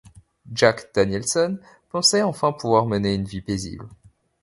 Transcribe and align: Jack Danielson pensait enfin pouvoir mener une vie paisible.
Jack 0.51 0.93
Danielson 0.95 1.59
pensait 1.91 2.23
enfin 2.23 2.53
pouvoir 2.53 2.87
mener 2.87 3.13
une 3.13 3.25
vie 3.25 3.41
paisible. 3.41 3.87